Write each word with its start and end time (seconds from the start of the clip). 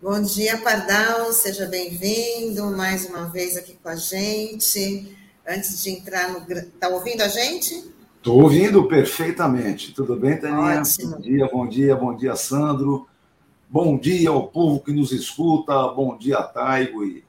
Bom 0.00 0.22
dia, 0.22 0.56
Pardal, 0.58 1.32
seja 1.32 1.66
bem-vindo 1.66 2.64
mais 2.76 3.06
uma 3.06 3.24
vez 3.28 3.56
aqui 3.56 3.76
com 3.82 3.88
a 3.88 3.96
gente. 3.96 5.16
Antes 5.44 5.82
de 5.82 5.90
entrar 5.90 6.30
no. 6.30 6.38
Está 6.48 6.88
ouvindo 6.88 7.22
a 7.22 7.28
gente? 7.28 7.92
Estou 8.16 8.40
ouvindo 8.42 8.86
perfeitamente. 8.86 9.92
Tudo 9.92 10.14
bem, 10.14 10.38
Taninha? 10.38 10.80
Ótimo. 10.80 11.10
Bom 11.10 11.20
dia, 11.20 11.48
bom 11.48 11.68
dia, 11.68 11.96
bom 11.96 12.16
dia, 12.16 12.36
Sandro. 12.36 13.08
Bom 13.68 13.98
dia 13.98 14.30
ao 14.30 14.46
povo 14.48 14.80
que 14.80 14.92
nos 14.92 15.10
escuta. 15.10 15.88
Bom 15.88 16.16
dia, 16.16 16.42
Taigo 16.42 17.04
e, 17.04 17.24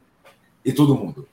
e 0.64 0.72
todo 0.72 0.96
mundo. 0.96 1.28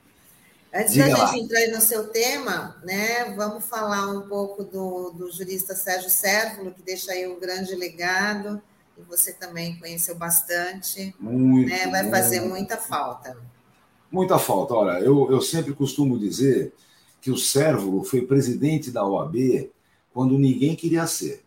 Antes 0.73 0.93
Diga 0.93 1.09
da 1.09 1.17
lá. 1.17 1.25
gente 1.27 1.43
entrar 1.43 1.67
no 1.67 1.79
seu 1.79 2.07
tema, 2.09 2.75
né, 2.83 3.33
vamos 3.33 3.63
falar 3.63 4.11
um 4.11 4.27
pouco 4.27 4.63
do, 4.63 5.11
do 5.11 5.31
jurista 5.31 5.73
Sérgio 5.73 6.09
Sérvulo, 6.09 6.71
que 6.71 6.81
deixa 6.81 7.13
aí 7.13 7.25
um 7.25 7.39
grande 7.39 7.73
legado 7.75 8.61
e 8.97 9.01
você 9.03 9.31
também 9.31 9.79
conheceu 9.79 10.15
bastante. 10.15 11.15
Muito. 11.17 11.69
Né? 11.69 11.87
Vai 11.87 12.09
fazer 12.09 12.41
muita 12.41 12.75
falta. 12.75 13.37
Muita 14.11 14.37
falta. 14.37 14.73
Olha, 14.73 14.99
eu, 14.99 15.31
eu 15.31 15.39
sempre 15.39 15.73
costumo 15.73 16.19
dizer 16.19 16.73
que 17.21 17.31
o 17.31 17.37
Sérvulo 17.37 18.03
foi 18.03 18.23
presidente 18.23 18.91
da 18.91 19.05
OAB 19.05 19.69
quando 20.11 20.37
ninguém 20.37 20.75
queria 20.75 21.07
ser. 21.07 21.44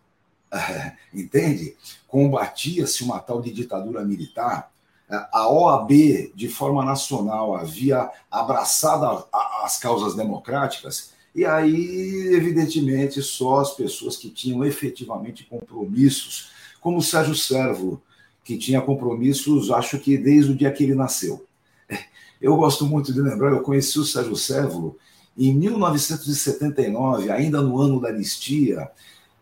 Entende? 1.13 1.75
Combatia-se 2.07 3.03
uma 3.03 3.19
tal 3.19 3.41
de 3.41 3.51
ditadura 3.51 4.03
militar. 4.03 4.71
A 5.09 5.49
OAB, 5.49 6.31
de 6.35 6.47
forma 6.47 6.85
nacional, 6.85 7.55
havia 7.55 8.09
abraçado 8.29 9.25
as 9.63 9.79
causas 9.79 10.15
democráticas, 10.15 11.13
e 11.33 11.45
aí, 11.45 12.33
evidentemente, 12.33 13.21
só 13.21 13.59
as 13.59 13.71
pessoas 13.71 14.17
que 14.17 14.29
tinham 14.29 14.63
efetivamente 14.65 15.43
compromissos 15.45 16.51
como 16.81 16.97
o 16.97 17.03
Sérgio 17.03 17.35
Servo, 17.35 18.01
que 18.43 18.57
tinha 18.57 18.81
compromissos, 18.81 19.69
acho 19.71 19.99
que 19.99 20.17
desde 20.17 20.51
o 20.51 20.55
dia 20.55 20.71
que 20.71 20.83
ele 20.83 20.95
nasceu. 20.95 21.45
Eu 22.41 22.55
gosto 22.55 22.85
muito 22.85 23.13
de 23.13 23.21
lembrar, 23.21 23.51
eu 23.51 23.61
conheci 23.61 23.99
o 23.99 24.05
Sérgio 24.05 24.33
Servo 24.33 24.97
em 25.37 25.53
1979, 25.53 27.29
ainda 27.29 27.61
no 27.61 27.77
ano 27.81 27.99
da 27.99 28.09
anistia, 28.09 28.89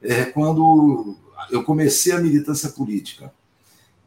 é, 0.02 0.26
quando 0.26 1.16
eu 1.52 1.64
comecei 1.64 2.14
a 2.14 2.20
militância 2.20 2.70
política. 2.70 3.32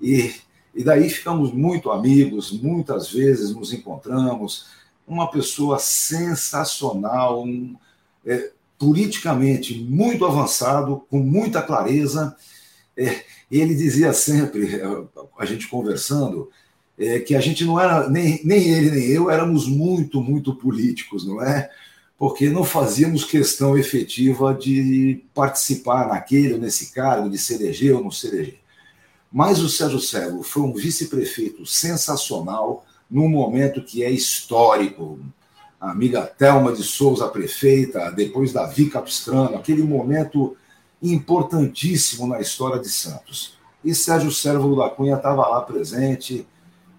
E, 0.00 0.34
e 0.74 0.84
daí 0.84 1.08
ficamos 1.08 1.52
muito 1.52 1.90
amigos, 1.90 2.52
muitas 2.52 3.10
vezes 3.10 3.54
nos 3.54 3.72
encontramos. 3.72 4.66
Uma 5.06 5.30
pessoa 5.30 5.78
sensacional, 5.78 7.44
um, 7.44 7.76
é, 8.24 8.50
politicamente 8.78 9.78
muito 9.78 10.24
avançado, 10.24 11.04
com 11.10 11.18
muita 11.18 11.60
clareza 11.62 12.36
é, 12.96 13.22
ele 13.50 13.74
dizia 13.74 14.12
sempre, 14.12 14.80
a 15.38 15.44
gente 15.44 15.68
conversando, 15.68 16.50
é, 16.98 17.18
que 17.18 17.34
a 17.34 17.40
gente 17.40 17.64
não 17.64 17.80
era, 17.80 18.08
nem, 18.08 18.40
nem 18.44 18.68
ele 18.68 18.90
nem 18.90 19.06
eu, 19.08 19.30
éramos 19.30 19.66
muito, 19.66 20.20
muito 20.20 20.54
políticos, 20.54 21.26
não 21.26 21.42
é? 21.42 21.70
Porque 22.20 22.50
não 22.50 22.64
fazíamos 22.64 23.24
questão 23.24 23.78
efetiva 23.78 24.52
de 24.52 25.24
participar 25.32 26.06
naquele 26.06 26.52
ou 26.52 26.60
nesse 26.60 26.92
cargo, 26.92 27.30
de 27.30 27.38
se 27.38 27.54
eleger 27.54 27.96
ou 27.96 28.04
não 28.04 28.10
se 28.10 28.26
eleger. 28.28 28.60
Mas 29.32 29.58
o 29.58 29.70
Sérgio 29.70 29.98
Servo 29.98 30.42
foi 30.42 30.64
um 30.64 30.74
vice-prefeito 30.74 31.64
sensacional 31.64 32.84
num 33.10 33.26
momento 33.26 33.82
que 33.82 34.04
é 34.04 34.10
histórico. 34.10 35.18
A 35.80 35.92
amiga 35.92 36.20
Thelma 36.20 36.74
de 36.74 36.82
Souza, 36.82 37.26
prefeita, 37.26 38.10
depois 38.10 38.52
Davi 38.52 38.90
Capistrano, 38.90 39.56
aquele 39.56 39.82
momento 39.82 40.54
importantíssimo 41.02 42.26
na 42.26 42.38
história 42.38 42.78
de 42.78 42.90
Santos. 42.90 43.54
E 43.82 43.94
Sérgio 43.94 44.30
Sérvulo 44.30 44.76
da 44.76 44.90
Cunha 44.90 45.16
estava 45.16 45.48
lá 45.48 45.62
presente. 45.62 46.46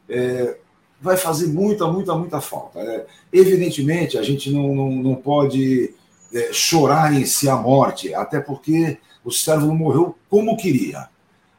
É, 0.09 0.57
vai 1.01 1.17
fazer 1.17 1.47
muita, 1.47 1.87
muita, 1.87 2.15
muita 2.15 2.39
falta. 2.39 2.79
É, 2.79 3.05
evidentemente, 3.33 4.17
a 4.17 4.23
gente 4.23 4.51
não, 4.51 4.75
não, 4.75 4.91
não 4.91 5.15
pode 5.15 5.93
é, 6.33 6.53
chorar 6.53 7.13
em 7.13 7.25
si 7.25 7.49
a 7.49 7.55
morte, 7.55 8.13
até 8.13 8.39
porque 8.39 8.99
o 9.23 9.31
Sérvulo 9.31 9.73
morreu 9.73 10.15
como 10.29 10.57
queria. 10.57 11.09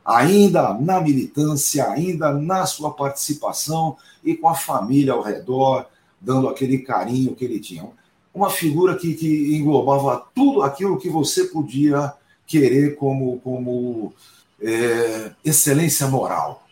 Ainda 0.05 0.75
na 0.75 1.01
militância, 1.01 1.89
ainda 1.89 2.33
na 2.33 2.67
sua 2.67 2.93
participação 2.93 3.97
e 4.25 4.35
com 4.35 4.49
a 4.49 4.55
família 4.55 5.13
ao 5.13 5.23
redor, 5.23 5.87
dando 6.21 6.49
aquele 6.49 6.79
carinho 6.79 7.35
que 7.35 7.45
ele 7.45 7.61
tinha. 7.61 7.89
Uma 8.35 8.51
figura 8.51 8.97
que, 8.97 9.15
que 9.15 9.57
englobava 9.57 10.25
tudo 10.35 10.63
aquilo 10.63 10.99
que 10.99 11.09
você 11.09 11.45
podia 11.45 12.13
querer 12.47 12.97
como, 12.97 13.39
como 13.41 14.13
é, 14.61 15.33
excelência 15.45 16.07
moral. 16.07 16.67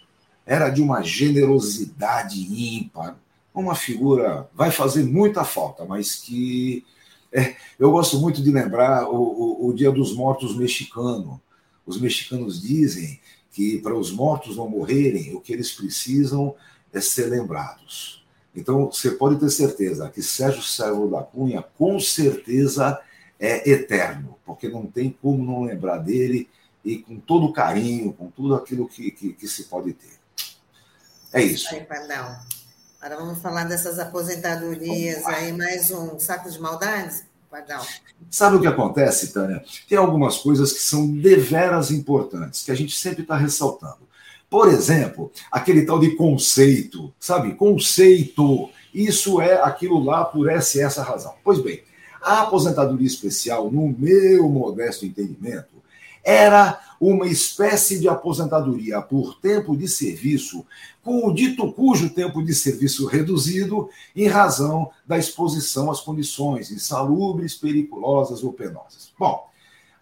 Era 0.50 0.69
de 0.69 0.83
uma 0.83 1.00
generosidade 1.00 2.41
ímpar, 2.41 3.16
uma 3.55 3.77
figura 3.77 4.50
vai 4.53 4.72
fazer 4.72 5.05
muita 5.05 5.44
falta, 5.44 5.84
mas 5.84 6.16
que 6.16 6.84
é, 7.33 7.55
eu 7.78 7.93
gosto 7.93 8.19
muito 8.19 8.43
de 8.43 8.50
lembrar 8.50 9.09
o, 9.09 9.15
o, 9.15 9.69
o, 9.69 9.72
Dia 9.72 9.93
dos 9.93 10.12
Mortos 10.12 10.56
mexicano. 10.56 11.41
Os 11.87 12.00
mexicanos 12.00 12.61
dizem 12.61 13.21
que 13.53 13.78
para 13.78 13.94
os 13.94 14.11
mortos 14.11 14.56
não 14.56 14.69
morrerem, 14.69 15.37
o 15.37 15.41
que 15.41 15.53
eles 15.53 15.71
precisam 15.71 16.56
é 16.93 17.00
ser 17.00 17.27
lembrados. 17.27 18.27
Então, 18.53 18.91
você 18.91 19.12
pode 19.12 19.38
ter 19.38 19.50
certeza 19.50 20.11
que 20.11 20.21
Sérgio 20.21 20.65
Sérvulo 20.65 21.12
da 21.12 21.22
Cunha, 21.22 21.62
com 21.78 22.00
certeza, 22.00 23.00
é 23.38 23.71
eterno, 23.71 24.37
porque 24.44 24.69
não 24.69 24.84
tem 24.84 25.17
como 25.22 25.44
não 25.44 25.62
lembrar 25.62 25.99
dele 25.99 26.49
e 26.84 26.99
com 26.99 27.21
todo 27.21 27.53
carinho, 27.53 28.12
com 28.12 28.28
tudo 28.32 28.56
aquilo 28.56 28.88
que, 28.88 29.12
que, 29.12 29.32
que 29.32 29.47
se 29.47 29.67
pode 29.67 29.93
ter. 29.93 30.19
É 31.33 31.43
isso. 31.43 31.69
Agora 33.01 33.21
vamos 33.21 33.41
falar 33.41 33.65
dessas 33.65 33.99
aposentadorias 33.99 35.25
aí, 35.25 35.53
mais 35.53 35.91
um 35.91 36.19
saco 36.19 36.51
de 36.51 36.61
maldades? 36.61 37.25
Pardal. 37.51 37.85
Sabe 38.31 38.57
o 38.57 38.61
que 38.61 38.67
acontece, 38.67 39.33
Tânia? 39.33 39.65
Tem 39.89 39.97
algumas 39.97 40.39
coisas 40.39 40.73
que 40.73 40.81
são 40.81 41.09
deveras 41.09 41.91
importantes, 41.91 42.63
que 42.63 42.71
a 42.71 42.75
gente 42.75 42.97
sempre 42.97 43.23
está 43.23 43.37
ressaltando. 43.37 44.09
Por 44.49 44.69
exemplo, 44.69 45.33
aquele 45.51 45.87
tal 45.87 46.01
de 46.01 46.17
conceito, 46.17 47.13
sabe? 47.19 47.55
Conceito. 47.55 48.69
Isso 48.93 49.41
é 49.41 49.62
aquilo 49.62 50.03
lá 50.03 50.25
por 50.25 50.51
essa 50.51 50.79
e 50.79 50.81
essa 50.81 51.03
razão. 51.03 51.35
Pois 51.45 51.61
bem, 51.61 51.83
a 52.21 52.43
aposentadoria 52.43 53.07
especial, 53.07 53.71
no 53.71 53.95
meu 53.97 54.49
modesto 54.49 55.07
entendimento, 55.07 55.81
era 56.25 56.81
uma 57.00 57.27
espécie 57.27 57.99
de 57.99 58.06
aposentadoria 58.09 59.00
por 59.00 59.41
tempo 59.41 59.75
de 59.75 59.88
serviço, 59.88 60.66
com 61.03 61.27
o 61.27 61.33
dito 61.33 61.72
cujo 61.72 62.11
tempo 62.11 62.44
de 62.44 62.55
serviço 62.55 63.06
reduzido 63.06 63.88
em 64.15 64.28
razão 64.28 64.91
da 65.06 65.16
exposição 65.16 65.91
às 65.91 66.00
condições 66.00 66.71
insalubres, 66.71 67.55
periculosas 67.55 68.44
ou 68.44 68.53
penosas. 68.53 69.11
Bom, 69.19 69.49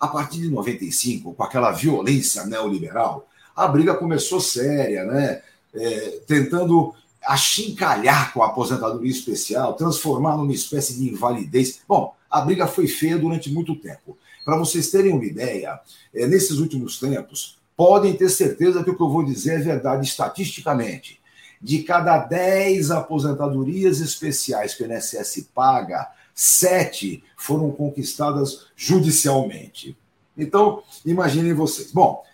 a 0.00 0.09
partir 0.09 0.41
de 0.41 0.50
95, 0.50 1.34
com 1.34 1.42
aquela 1.42 1.70
violência 1.70 2.44
neoliberal, 2.44 3.28
a 3.54 3.69
briga 3.69 3.94
começou 3.94 4.41
séria, 4.41 5.04
né? 5.04 5.42
É, 5.75 6.20
tentando 6.26 6.94
achincalhar 7.25 8.32
com 8.32 8.42
a 8.42 8.47
aposentadoria 8.47 9.10
especial, 9.10 9.75
transformar 9.75 10.36
numa 10.36 10.53
espécie 10.53 10.97
de 10.97 11.09
invalidez. 11.09 11.80
Bom, 11.86 12.15
a 12.30 12.41
briga 12.41 12.66
foi 12.66 12.88
feia 12.88 13.19
durante 13.19 13.50
muito 13.50 13.76
tempo. 13.76 14.16
Para 14.48 14.56
vocês 14.56 14.91
terem 14.91 15.12
uma 15.12 15.26
ideia, 15.26 15.78
é, 16.14 16.26
nesses 16.26 16.56
últimos 16.56 16.98
tempos, 16.98 17.59
podem 17.76 18.16
ter 18.16 18.31
certeza 18.31 18.83
que 18.83 18.89
o 18.89 18.97
que 18.97 19.03
eu 19.03 19.10
vou 19.10 19.22
dizer 19.22 19.56
é 19.56 19.62
verdade 19.62 20.06
estatisticamente. 20.06 21.21
De 21.60 21.83
cada 21.83 22.16
10 22.16 22.91
aposentadorias 22.91 24.00
especiais 24.00 24.72
que 24.72 24.83
o 24.83 24.91
INSS 24.91 25.50
paga, 25.54 26.10
sete 26.34 27.22
foram 27.36 27.71
conquistadas 27.71 28.68
judicialmente. 28.74 29.95
Então, 30.34 30.83
imaginem 31.04 31.53
vocês. 31.53 31.92
Bom, 31.92 32.24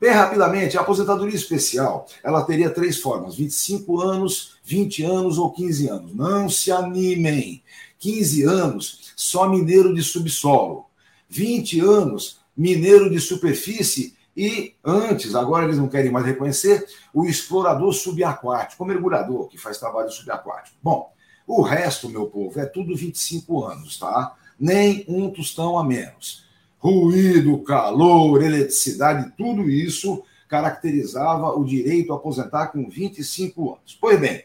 Bem 0.00 0.12
rapidamente, 0.12 0.76
a 0.76 0.80
aposentadoria 0.80 1.34
especial, 1.34 2.06
ela 2.22 2.44
teria 2.44 2.70
três 2.70 2.98
formas: 2.98 3.34
25 3.34 4.00
anos, 4.00 4.58
20 4.62 5.02
anos 5.02 5.38
ou 5.38 5.50
15 5.50 5.88
anos. 5.88 6.14
Não 6.14 6.48
se 6.48 6.70
animem. 6.70 7.64
15 7.98 8.44
anos, 8.44 9.12
só 9.16 9.48
mineiro 9.48 9.94
de 9.94 10.02
subsolo. 10.02 10.83
20 11.28 11.80
anos, 11.80 12.40
mineiro 12.56 13.10
de 13.10 13.20
superfície 13.20 14.16
e 14.36 14.74
antes, 14.84 15.34
agora 15.34 15.64
eles 15.64 15.78
não 15.78 15.88
querem 15.88 16.10
mais 16.10 16.26
reconhecer, 16.26 16.84
o 17.12 17.24
explorador 17.24 17.92
subaquático, 17.92 18.82
o 18.82 18.86
mergulhador 18.86 19.48
que 19.48 19.56
faz 19.56 19.78
trabalho 19.78 20.10
subaquático. 20.10 20.76
Bom, 20.82 21.12
o 21.46 21.62
resto, 21.62 22.08
meu 22.08 22.26
povo, 22.26 22.58
é 22.58 22.66
tudo 22.66 22.96
25 22.96 23.64
anos, 23.64 23.98
tá? 23.98 24.34
Nem 24.58 25.04
um 25.08 25.30
tostão 25.30 25.78
a 25.78 25.84
menos 25.84 26.44
ruído, 26.84 27.62
calor, 27.62 28.42
eletricidade, 28.42 29.32
tudo 29.38 29.70
isso 29.70 30.22
caracterizava 30.46 31.48
o 31.58 31.64
direito 31.64 32.12
a 32.12 32.16
aposentar 32.16 32.66
com 32.66 32.90
25 32.90 33.76
anos. 33.76 33.96
Pois 33.98 34.20
bem, 34.20 34.44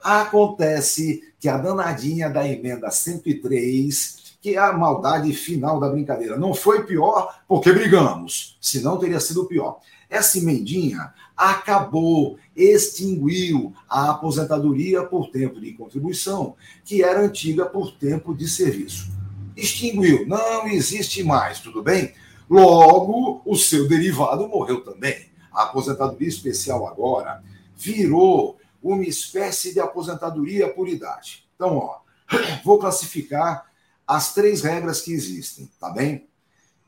acontece 0.00 1.34
que 1.40 1.48
a 1.48 1.58
danadinha 1.58 2.30
da 2.30 2.46
emenda 2.48 2.88
103, 2.88 4.21
que 4.42 4.56
é 4.56 4.58
a 4.58 4.72
maldade 4.72 5.32
final 5.32 5.78
da 5.78 5.88
brincadeira, 5.88 6.36
não 6.36 6.52
foi 6.52 6.84
pior 6.84 7.40
porque 7.46 7.72
brigamos, 7.72 8.58
senão 8.60 8.98
teria 8.98 9.20
sido 9.20 9.46
pior. 9.46 9.78
Essa 10.10 10.38
emendinha 10.38 11.14
acabou, 11.36 12.36
extinguiu 12.54 13.72
a 13.88 14.10
aposentadoria 14.10 15.04
por 15.04 15.30
tempo 15.30 15.60
de 15.60 15.72
contribuição, 15.72 16.56
que 16.84 17.04
era 17.04 17.20
antiga 17.20 17.66
por 17.66 17.92
tempo 17.92 18.34
de 18.34 18.48
serviço. 18.48 19.12
Extinguiu, 19.56 20.26
não 20.26 20.66
existe 20.66 21.22
mais, 21.22 21.60
tudo 21.60 21.80
bem? 21.80 22.12
Logo, 22.50 23.42
o 23.46 23.56
seu 23.56 23.86
derivado 23.86 24.48
morreu 24.48 24.82
também. 24.82 25.30
A 25.52 25.62
aposentadoria 25.62 26.28
especial 26.28 26.86
agora 26.86 27.42
virou 27.76 28.58
uma 28.82 29.04
espécie 29.04 29.72
de 29.72 29.78
aposentadoria 29.78 30.68
por 30.68 30.88
idade. 30.88 31.44
Então, 31.54 31.76
ó, 31.76 32.00
vou 32.64 32.78
classificar 32.78 33.71
as 34.16 34.34
três 34.34 34.62
regras 34.62 35.00
que 35.00 35.12
existem, 35.12 35.70
tá 35.80 35.90
bem? 35.90 36.26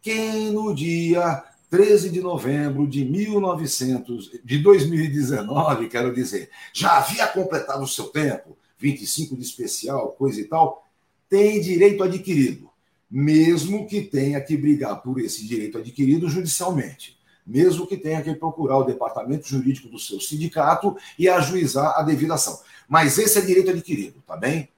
Quem 0.03 0.51
no 0.53 0.75
dia 0.75 1.43
13 1.71 2.11
de 2.11 2.21
novembro 2.21 2.87
de 2.87 3.05
1900, 3.05 4.31
de 4.45 4.59
2019, 4.59 5.89
quero 5.89 6.15
dizer, 6.15 6.51
já 6.73 6.99
havia 6.99 7.27
completado 7.27 7.83
o 7.83 7.89
seu 7.89 8.05
tempo, 8.07 8.57
25 8.79 9.37
de 9.37 9.43
especial, 9.43 10.13
coisa 10.13 10.41
e 10.41 10.45
tal, 10.45 10.87
tem 11.29 11.61
direito 11.61 12.03
adquirido, 12.03 12.71
mesmo 13.11 13.87
que 13.87 14.03
tenha 14.03 14.41
que 14.41 14.57
brigar 14.57 15.03
por 15.03 15.19
esse 15.19 15.47
direito 15.47 15.79
adquirido 15.79 16.29
judicialmente, 16.29 17.19
mesmo 17.47 17.87
que 17.87 17.97
tenha 17.97 18.23
que 18.23 18.35
procurar 18.35 18.79
o 18.79 18.85
departamento 18.85 19.49
jurídico 19.49 19.89
do 19.89 19.99
seu 19.99 20.21
sindicato 20.21 20.97
e 21.19 21.29
ajuizar 21.29 21.99
a 21.99 22.03
devida 22.03 22.35
ação. 22.35 22.61
Mas 22.89 23.19
esse 23.19 23.39
é 23.39 23.43
direito 23.43 23.71
adquirido, 23.71 24.23
tá 24.27 24.37
bem? 24.37 24.69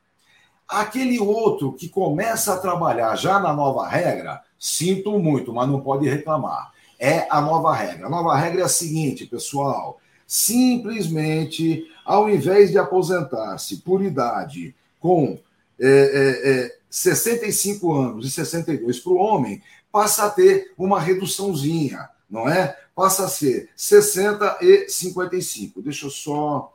Aquele 0.69 1.19
outro 1.19 1.73
que 1.73 1.89
começa 1.89 2.55
a 2.55 2.59
trabalhar 2.59 3.15
já 3.17 3.39
na 3.39 3.53
nova 3.53 3.87
regra, 3.87 4.43
sinto 4.59 5.19
muito, 5.19 5.53
mas 5.53 5.69
não 5.69 5.81
pode 5.81 6.09
reclamar 6.09 6.73
é 6.99 7.27
a 7.31 7.41
nova 7.41 7.75
regra. 7.75 8.07
A 8.07 8.11
nova 8.11 8.37
regra 8.37 8.63
é 8.63 8.65
a 8.65 8.69
seguinte, 8.69 9.27
pessoal: 9.27 10.01
simplesmente, 10.27 11.87
ao 12.05 12.29
invés 12.29 12.71
de 12.71 12.79
aposentar-se 12.79 13.79
por 13.79 14.03
idade 14.03 14.75
com 15.01 15.39
é, 15.79 15.89
é, 15.89 16.51
é, 16.51 16.79
65 16.91 17.93
anos 17.93 18.27
e 18.27 18.31
62 18.31 18.99
para 19.01 19.13
o 19.13 19.17
homem, 19.17 19.63
passa 19.93 20.27
a 20.27 20.31
ter 20.31 20.73
uma 20.77 21.01
reduçãozinha, 21.01 22.09
não 22.29 22.49
é? 22.49 22.77
Passa 22.95 23.27
a 23.27 23.29
ser 23.29 23.69
60 23.77 24.59
e 24.63 24.89
55. 24.89 25.83
Deixa 25.83 26.07
eu 26.07 26.11
só. 26.11 26.75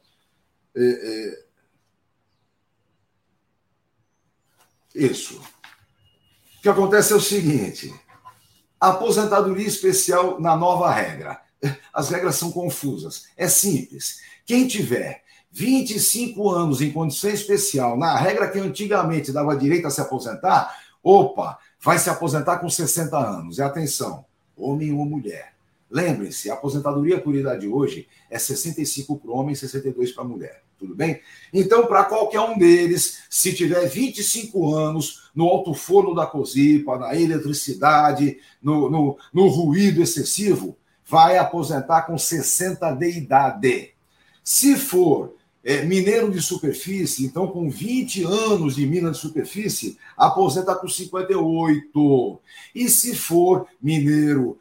É, 0.75 0.81
é, 0.81 1.51
isso. 4.93 5.35
O 5.35 6.61
que 6.61 6.69
acontece 6.69 7.13
é 7.13 7.15
o 7.15 7.21
seguinte: 7.21 7.93
Aposentadoria 8.79 9.67
especial 9.67 10.39
na 10.39 10.55
nova 10.55 10.91
regra. 10.91 11.39
As 11.93 12.09
regras 12.09 12.35
são 12.35 12.51
confusas. 12.51 13.25
É 13.37 13.47
simples. 13.47 14.19
Quem 14.43 14.67
tiver 14.67 15.23
25 15.51 16.49
anos 16.49 16.81
em 16.81 16.91
condição 16.91 17.29
especial, 17.29 17.95
na 17.95 18.15
regra 18.17 18.49
que 18.49 18.57
antigamente 18.57 19.31
dava 19.31 19.55
direito 19.55 19.85
a 19.85 19.91
se 19.91 20.01
aposentar, 20.01 20.75
opa, 21.03 21.59
vai 21.79 21.99
se 21.99 22.09
aposentar 22.09 22.57
com 22.57 22.69
60 22.69 23.17
anos. 23.17 23.57
E 23.59 23.61
atenção, 23.61 24.25
homem 24.57 24.91
ou 24.93 25.05
mulher. 25.05 25.53
Lembrem-se, 25.91 26.49
a 26.49 26.53
aposentadoria 26.53 27.19
por 27.19 27.35
idade 27.35 27.67
hoje 27.67 28.07
é 28.29 28.39
65 28.39 29.19
para 29.19 29.29
o 29.29 29.35
homem 29.35 29.51
e 29.51 29.57
62 29.57 30.13
para 30.13 30.23
a 30.23 30.27
mulher. 30.27 30.63
Tudo 30.79 30.95
bem? 30.95 31.19
Então, 31.53 31.85
para 31.85 32.05
qualquer 32.05 32.39
um 32.39 32.57
deles, 32.57 33.23
se 33.29 33.53
tiver 33.53 33.85
25 33.87 34.73
anos 34.73 35.29
no 35.35 35.45
alto 35.47 35.73
forno 35.73 36.15
da 36.15 36.25
COSIPA, 36.25 36.97
na 36.97 37.15
eletricidade, 37.15 38.39
no, 38.63 38.89
no, 38.89 39.17
no 39.33 39.47
ruído 39.49 40.01
excessivo, 40.01 40.77
vai 41.05 41.37
aposentar 41.37 42.03
com 42.03 42.17
60 42.17 42.89
de 42.93 43.09
idade. 43.09 43.89
Se 44.41 44.77
for 44.77 45.35
é, 45.63 45.83
mineiro 45.83 46.31
de 46.31 46.41
superfície, 46.41 47.25
então 47.25 47.47
com 47.47 47.69
20 47.69 48.23
anos 48.23 48.75
de 48.75 48.87
mina 48.87 49.11
de 49.11 49.17
superfície, 49.17 49.97
aposenta 50.17 50.73
com 50.73 50.87
58. 50.87 52.39
E 52.73 52.89
se 52.89 53.13
for 53.13 53.67
mineiro 53.81 54.57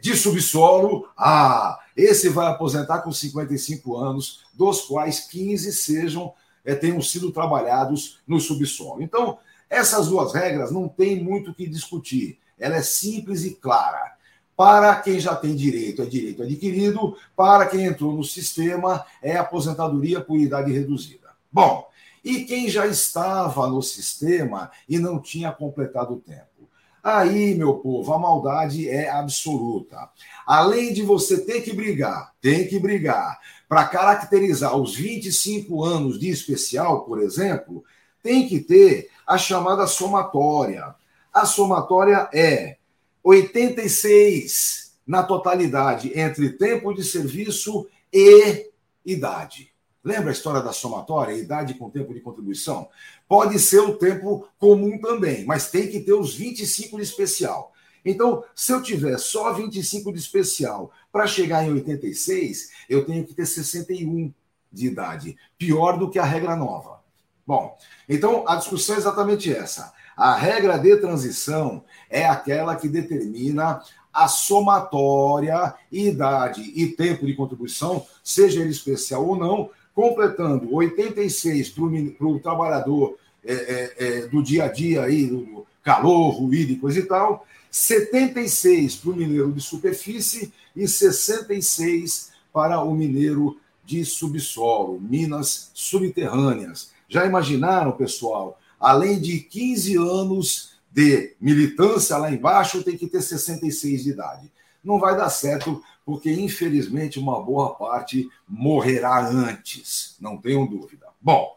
de 0.00 0.16
subsolo, 0.16 1.08
ah, 1.16 1.78
esse 1.94 2.28
vai 2.28 2.46
aposentar 2.46 3.00
com 3.00 3.12
55 3.12 3.96
anos, 3.96 4.44
dos 4.54 4.82
quais 4.82 5.20
15 5.20 5.72
sejam 5.72 6.32
é, 6.64 6.74
tenham 6.74 7.00
sido 7.00 7.30
trabalhados 7.30 8.18
no 8.26 8.40
subsolo. 8.40 9.02
Então, 9.02 9.38
essas 9.68 10.08
duas 10.08 10.32
regras 10.32 10.70
não 10.70 10.88
tem 10.88 11.22
muito 11.22 11.50
o 11.50 11.54
que 11.54 11.66
discutir. 11.66 12.38
Ela 12.58 12.76
é 12.76 12.82
simples 12.82 13.44
e 13.44 13.54
clara. 13.54 14.16
Para 14.56 14.96
quem 14.96 15.20
já 15.20 15.36
tem 15.36 15.54
direito, 15.54 16.02
é 16.02 16.06
direito 16.06 16.42
adquirido. 16.42 17.16
Para 17.36 17.66
quem 17.66 17.84
entrou 17.84 18.12
no 18.12 18.24
sistema, 18.24 19.04
é 19.22 19.36
aposentadoria 19.36 20.20
por 20.20 20.38
idade 20.38 20.72
reduzida. 20.72 21.28
Bom, 21.52 21.88
e 22.24 22.44
quem 22.44 22.68
já 22.68 22.86
estava 22.86 23.68
no 23.68 23.82
sistema 23.82 24.70
e 24.88 24.98
não 24.98 25.20
tinha 25.20 25.52
completado 25.52 26.14
o 26.14 26.20
tempo? 26.20 26.57
Aí, 27.02 27.54
meu 27.54 27.74
povo, 27.74 28.12
a 28.12 28.18
maldade 28.18 28.88
é 28.88 29.08
absoluta. 29.08 30.08
Além 30.46 30.92
de 30.92 31.02
você 31.02 31.44
ter 31.44 31.62
que 31.62 31.72
brigar, 31.72 32.32
tem 32.40 32.66
que 32.66 32.78
brigar 32.78 33.38
para 33.68 33.84
caracterizar 33.84 34.76
os 34.76 34.94
25 34.94 35.84
anos 35.84 36.18
de 36.18 36.28
especial, 36.28 37.04
por 37.04 37.20
exemplo, 37.20 37.84
tem 38.22 38.48
que 38.48 38.60
ter 38.60 39.10
a 39.26 39.38
chamada 39.38 39.86
somatória. 39.86 40.94
A 41.32 41.44
somatória 41.44 42.28
é 42.32 42.76
86 43.22 44.92
na 45.06 45.22
totalidade 45.22 46.12
entre 46.18 46.50
tempo 46.50 46.92
de 46.92 47.04
serviço 47.04 47.86
e 48.12 48.70
idade. 49.04 49.72
Lembra 50.08 50.30
a 50.30 50.32
história 50.32 50.62
da 50.62 50.72
somatória, 50.72 51.34
idade 51.34 51.74
com 51.74 51.90
tempo 51.90 52.14
de 52.14 52.20
contribuição? 52.20 52.88
Pode 53.28 53.58
ser 53.58 53.80
o 53.80 53.94
tempo 53.94 54.48
comum 54.56 54.98
também, 54.98 55.44
mas 55.44 55.70
tem 55.70 55.86
que 55.86 56.00
ter 56.00 56.14
os 56.14 56.34
25 56.34 56.96
de 56.96 57.02
especial. 57.02 57.74
Então, 58.02 58.42
se 58.54 58.72
eu 58.72 58.82
tiver 58.82 59.18
só 59.18 59.52
25 59.52 60.10
de 60.10 60.18
especial 60.18 60.90
para 61.12 61.26
chegar 61.26 61.62
em 61.62 61.74
86, 61.74 62.70
eu 62.88 63.04
tenho 63.04 63.22
que 63.22 63.34
ter 63.34 63.44
61 63.44 64.32
de 64.72 64.86
idade. 64.86 65.36
Pior 65.58 65.98
do 65.98 66.08
que 66.08 66.18
a 66.18 66.24
regra 66.24 66.56
nova. 66.56 67.02
Bom, 67.46 67.76
então 68.08 68.48
a 68.48 68.56
discussão 68.56 68.94
é 68.94 68.98
exatamente 68.98 69.54
essa. 69.54 69.92
A 70.16 70.34
regra 70.34 70.78
de 70.78 70.96
transição 70.96 71.84
é 72.08 72.24
aquela 72.24 72.76
que 72.76 72.88
determina 72.88 73.82
a 74.10 74.26
somatória, 74.26 75.74
idade 75.92 76.62
e 76.62 76.86
tempo 76.88 77.26
de 77.26 77.34
contribuição, 77.34 78.06
seja 78.24 78.62
ele 78.62 78.70
especial 78.70 79.26
ou 79.26 79.36
não, 79.36 79.70
completando 79.98 80.72
86 80.72 81.70
para 81.70 82.26
o 82.28 82.38
trabalhador 82.38 83.18
é, 83.44 83.52
é, 83.52 83.94
é, 83.98 84.26
do 84.28 84.40
dia 84.40 84.66
a 84.66 84.68
dia, 84.68 85.02
aí, 85.02 85.26
do 85.26 85.66
calor, 85.82 86.30
ruído 86.30 86.70
e 86.70 86.76
coisa 86.76 87.00
e 87.00 87.02
tal, 87.02 87.44
76 87.68 88.94
para 88.94 89.10
o 89.10 89.16
mineiro 89.16 89.50
de 89.50 89.60
superfície 89.60 90.52
e 90.76 90.86
66 90.86 92.30
para 92.52 92.80
o 92.80 92.94
mineiro 92.94 93.58
de 93.84 94.04
subsolo, 94.04 95.00
minas 95.00 95.72
subterrâneas. 95.74 96.92
Já 97.08 97.26
imaginaram, 97.26 97.90
pessoal? 97.90 98.60
Além 98.78 99.20
de 99.20 99.40
15 99.40 99.96
anos 99.96 100.74
de 100.92 101.34
militância 101.40 102.16
lá 102.18 102.30
embaixo, 102.30 102.84
tem 102.84 102.96
que 102.96 103.08
ter 103.08 103.20
66 103.20 104.04
de 104.04 104.10
idade. 104.10 104.48
Não 104.84 105.00
vai 105.00 105.16
dar 105.16 105.28
certo 105.28 105.82
porque 106.08 106.32
infelizmente 106.32 107.18
uma 107.18 107.38
boa 107.38 107.74
parte 107.74 108.30
morrerá 108.48 109.28
antes, 109.28 110.16
não 110.18 110.38
tenham 110.38 110.66
dúvida. 110.66 111.06
Bom, 111.20 111.54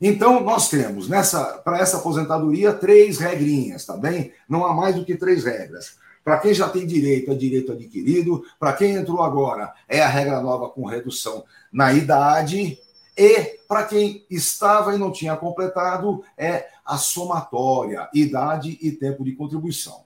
então 0.00 0.38
nós 0.44 0.68
temos 0.68 1.08
nessa 1.08 1.42
para 1.64 1.80
essa 1.80 1.96
aposentadoria 1.96 2.72
três 2.72 3.18
regrinhas, 3.18 3.84
tá 3.84 3.96
bem? 3.96 4.32
Não 4.48 4.64
há 4.64 4.72
mais 4.72 4.94
do 4.94 5.04
que 5.04 5.16
três 5.16 5.42
regras. 5.42 5.98
Para 6.22 6.38
quem 6.38 6.54
já 6.54 6.68
tem 6.68 6.86
direito, 6.86 7.32
é 7.32 7.34
direito 7.34 7.72
adquirido. 7.72 8.44
Para 8.56 8.72
quem 8.72 8.94
entrou 8.94 9.20
agora, 9.20 9.74
é 9.88 10.00
a 10.00 10.06
regra 10.06 10.40
nova 10.40 10.68
com 10.68 10.86
redução 10.86 11.42
na 11.72 11.92
idade. 11.92 12.78
E 13.18 13.58
para 13.66 13.82
quem 13.82 14.24
estava 14.30 14.94
e 14.94 14.98
não 14.98 15.10
tinha 15.10 15.36
completado, 15.36 16.22
é 16.38 16.68
a 16.84 16.96
somatória, 16.98 18.08
idade 18.14 18.78
e 18.80 18.92
tempo 18.92 19.24
de 19.24 19.32
contribuição. 19.32 20.04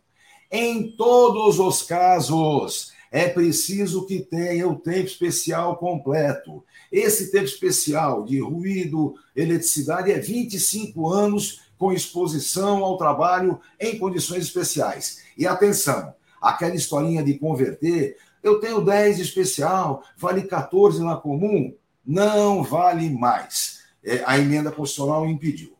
Em 0.51 0.97
todos 0.97 1.59
os 1.59 1.83
casos, 1.83 2.99
é 3.11 3.29
preciso 3.29 4.07
que 4.07 4.21
tenha 4.21 4.69
o 4.69 4.79
tempo 4.79 5.07
especial 5.07 5.77
completo. 5.77 6.65
Esse 6.93 7.31
tempo 7.31 7.47
especial 7.47 8.25
de 8.25 8.41
ruído, 8.41 9.15
eletricidade, 9.35 10.13
é 10.13 10.19
25 10.19 11.09
anos 11.09 11.63
com 11.77 11.93
exposição 11.93 12.85
ao 12.85 12.97
trabalho 12.97 13.61
em 13.81 13.99
condições 13.99 14.45
especiais. 14.45 15.23
E 15.37 15.47
atenção, 15.47 16.15
aquela 16.41 16.75
historinha 16.75 17.23
de 17.23 17.35
converter 17.35 18.17
eu 18.43 18.59
tenho 18.59 18.81
10 18.81 19.17
de 19.17 19.23
especial, 19.23 20.03
vale 20.17 20.43
14 20.43 21.03
na 21.03 21.17
comum? 21.17 21.75
Não 22.05 22.63
vale 22.63 23.11
mais. 23.11 23.81
É, 24.03 24.23
a 24.25 24.39
emenda 24.39 24.73
constitucional 24.73 25.27
impediu. 25.27 25.75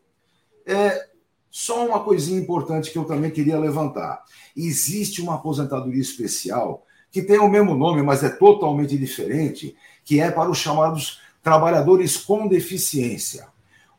É, 0.65 1.07
só 1.49 1.85
uma 1.85 2.03
coisinha 2.03 2.39
importante 2.39 2.91
que 2.91 2.97
eu 2.97 3.05
também 3.05 3.31
queria 3.31 3.59
levantar. 3.59 4.23
Existe 4.55 5.21
uma 5.21 5.35
aposentadoria 5.35 6.01
especial 6.01 6.85
que 7.11 7.21
tem 7.21 7.39
o 7.39 7.49
mesmo 7.49 7.75
nome, 7.75 8.01
mas 8.01 8.23
é 8.23 8.29
totalmente 8.29 8.97
diferente, 8.97 9.75
que 10.05 10.19
é 10.19 10.31
para 10.31 10.49
os 10.49 10.57
chamados 10.57 11.19
trabalhadores 11.43 12.17
com 12.17 12.47
deficiência. 12.47 13.47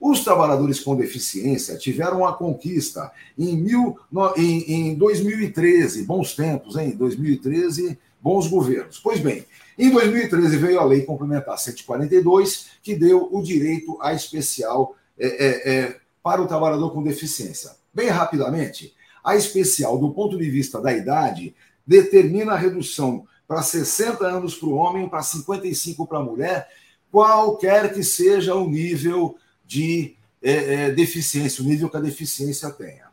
Os 0.00 0.24
trabalhadores 0.24 0.80
com 0.80 0.96
deficiência 0.96 1.76
tiveram 1.76 2.18
uma 2.18 2.32
conquista 2.32 3.12
em, 3.38 3.56
mil, 3.56 3.96
em, 4.36 4.72
em 4.72 4.94
2013, 4.94 6.02
bons 6.02 6.34
tempos, 6.34 6.76
hein? 6.76 6.90
2013, 6.96 7.96
bons 8.20 8.48
governos. 8.48 8.98
Pois 8.98 9.20
bem, 9.20 9.44
em 9.78 9.90
2013 9.90 10.56
veio 10.56 10.80
a 10.80 10.84
lei 10.84 11.02
complementar 11.02 11.56
142, 11.56 12.66
que 12.82 12.94
deu 12.96 13.28
o 13.30 13.42
direito 13.42 13.96
a 14.00 14.12
especial 14.12 14.96
é, 15.18 15.26
é, 15.26 15.72
é, 15.72 15.96
para 16.22 16.42
o 16.42 16.48
trabalhador 16.48 16.90
com 16.90 17.02
deficiência. 17.02 17.70
Bem 17.94 18.08
rapidamente, 18.08 18.92
a 19.22 19.36
especial, 19.36 19.98
do 19.98 20.10
ponto 20.10 20.36
de 20.36 20.50
vista 20.50 20.80
da 20.80 20.92
idade, 20.92 21.54
determina 21.86 22.52
a 22.52 22.56
redução 22.56 23.26
para 23.46 23.62
60 23.62 24.26
anos 24.26 24.54
para 24.54 24.68
o 24.68 24.74
homem, 24.74 25.08
para 25.08 25.22
55 25.22 26.06
para 26.06 26.18
a 26.18 26.22
mulher, 26.22 26.68
qualquer 27.10 27.92
que 27.92 28.02
seja 28.02 28.54
o 28.54 28.68
nível 28.68 29.36
de 29.64 30.16
é, 30.42 30.86
é, 30.86 30.90
deficiência, 30.90 31.62
o 31.62 31.66
nível 31.66 31.88
que 31.88 31.96
a 31.96 32.00
deficiência 32.00 32.70
tenha. 32.70 33.12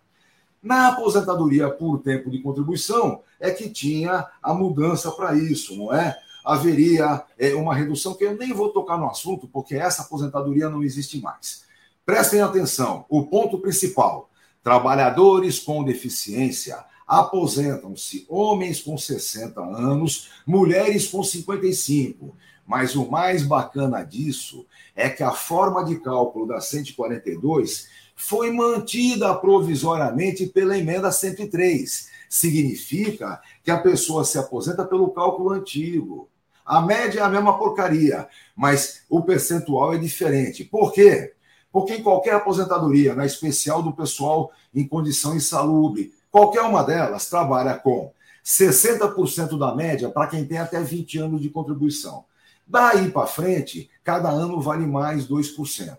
Na 0.62 0.90
aposentadoria 0.90 1.70
por 1.70 2.00
tempo 2.00 2.30
de 2.30 2.42
contribuição, 2.42 3.22
é 3.40 3.52
que 3.52 3.70
tinha 3.70 4.28
a 4.42 4.54
mudança 4.54 5.12
para 5.12 5.36
isso, 5.36 5.78
não 5.78 5.94
é? 5.94 6.18
Haveria 6.44 7.24
é, 7.38 7.54
uma 7.54 7.76
redução, 7.76 8.14
que 8.14 8.26
eu 8.26 8.36
nem 8.36 8.54
vou 8.54 8.70
tocar 8.70 8.98
no 8.98 9.10
assunto, 9.10 9.48
porque 9.48 9.76
essa 9.76 10.02
aposentadoria 10.02 10.70
não 10.70 10.84
existe 10.84 11.22
mais. 11.22 11.64
Prestem 12.06 12.42
atenção, 12.42 13.06
o 13.08 13.28
ponto 13.28 13.60
principal: 13.60 14.30
trabalhadores 14.64 15.60
com 15.60 15.84
deficiência 15.84 16.84
aposentam-se 17.10 18.24
homens 18.30 18.84
com 18.84 18.96
60 18.96 19.60
anos, 19.60 20.30
mulheres 20.46 21.08
com 21.08 21.24
55. 21.24 22.36
Mas 22.68 22.96
o 22.96 23.10
mais 23.10 23.42
bacana 23.42 24.04
disso 24.04 24.64
é 24.96 25.10
que 25.10 25.24
a 25.24 25.32
forma 25.32 25.84
de 25.84 26.00
cálculo 26.00 26.46
da 26.46 26.62
142 26.62 27.88
foi 28.16 28.52
mantida 28.52 29.34
provisoriamente 29.34 30.46
pela 30.46 30.78
emenda 30.78 31.12
103. 31.12 32.10
Significa 32.30 33.42
que 33.64 33.72
a 33.72 33.80
pessoa 33.80 34.24
se 34.24 34.38
aposenta 34.38 34.86
pelo 34.86 35.10
cálculo 35.10 35.50
antigo. 35.50 36.30
A 36.64 36.80
média 36.80 37.22
é 37.22 37.24
a 37.24 37.30
mesma 37.30 37.58
porcaria, 37.58 38.28
mas 38.56 39.02
o 39.10 39.24
percentual 39.24 39.96
é 39.96 39.98
diferente. 39.98 40.64
Por 40.64 40.94
quê? 40.94 41.34
Porque 41.72 41.96
em 41.96 42.04
qualquer 42.04 42.36
aposentadoria, 42.36 43.16
na 43.16 43.26
especial 43.26 43.82
do 43.82 43.94
pessoal 43.94 44.52
em 44.76 44.88
condição 44.88 45.36
insalubre, 45.36 46.14
qualquer 46.32 46.62
uma 46.62 46.84
delas 46.84 47.30
trabalha 47.30 47.76
com 47.76 48.12
60% 48.44 49.58
da 49.58 49.76
média 49.76 50.10
para 50.10 50.28
quem 50.28 50.46
tem 50.46 50.58
até 50.58 50.82
20 50.82 51.18
anos 51.20 51.42
de 51.42 51.50
contribuição. 51.50 52.26
Daí 52.66 53.12
para 53.12 53.28
frente, 53.28 53.90
cada 54.04 54.30
ano 54.30 54.62
vale 54.62 54.86
mais 54.86 55.28
2%. 55.28 55.98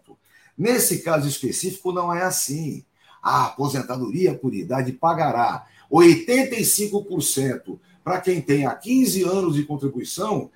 Nesse 0.57 1.03
caso 1.03 1.29
específico, 1.29 1.93
não 1.93 2.15
é 2.15 2.23
assim. 2.23 2.85
A 3.23 3.47
aposentadoria 3.47 4.35
por 4.35 4.55
idade 4.55 4.93
pagará 4.93 5.67
85% 5.91 7.79
para 8.03 8.21
quem 8.21 8.41
tem 8.41 8.67
há 8.67 8.75
15 8.75 9.25
anos 9.25 9.55
de 9.55 9.65
contribuição 9.65 10.51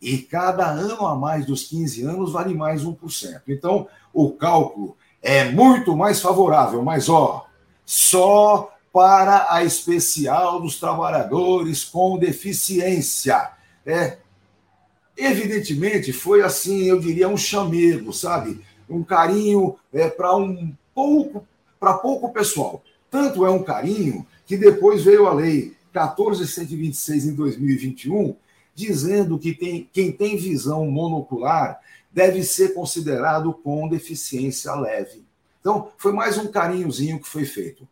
e 0.00 0.18
cada 0.18 0.66
ano 0.66 1.06
a 1.06 1.14
mais 1.14 1.46
dos 1.46 1.64
15 1.64 2.02
anos 2.02 2.32
vale 2.32 2.54
mais 2.54 2.84
1%. 2.84 3.42
Então, 3.48 3.86
o 4.12 4.32
cálculo 4.32 4.96
é 5.22 5.50
muito 5.50 5.96
mais 5.96 6.20
favorável, 6.20 6.82
mas 6.82 7.08
ó, 7.08 7.46
só 7.84 8.72
para 8.92 9.46
a 9.50 9.64
especial 9.64 10.60
dos 10.60 10.78
trabalhadores 10.78 11.84
com 11.84 12.18
deficiência. 12.18 13.50
É, 13.86 14.18
Evidentemente, 15.20 16.14
foi 16.14 16.40
assim, 16.40 16.84
eu 16.84 16.98
diria, 16.98 17.28
um 17.28 17.36
chamego, 17.36 18.10
sabe? 18.10 18.58
Um 18.88 19.04
carinho 19.04 19.76
é, 19.92 20.08
para 20.08 20.34
um 20.34 20.74
pouco, 20.94 21.46
para 21.78 21.92
pouco 21.92 22.32
pessoal. 22.32 22.82
Tanto 23.10 23.44
é 23.44 23.50
um 23.50 23.62
carinho 23.62 24.26
que 24.46 24.56
depois 24.56 25.04
veio 25.04 25.26
a 25.26 25.34
lei 25.34 25.76
14126 25.92 27.26
em 27.26 27.34
2021, 27.34 28.34
dizendo 28.74 29.38
que 29.38 29.52
tem, 29.52 29.86
quem 29.92 30.10
tem 30.10 30.38
visão 30.38 30.90
monocular 30.90 31.78
deve 32.10 32.42
ser 32.42 32.72
considerado 32.72 33.52
com 33.52 33.88
deficiência 33.88 34.74
leve. 34.74 35.22
Então, 35.60 35.90
foi 35.98 36.12
mais 36.14 36.38
um 36.38 36.46
carinhozinho 36.46 37.20
que 37.20 37.28
foi 37.28 37.44
feito. 37.44 37.86